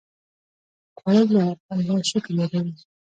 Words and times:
خوړل 0.97 1.23
د 1.31 1.35
الله 1.73 1.99
شکر 2.09 2.31
یادوي 2.39 2.73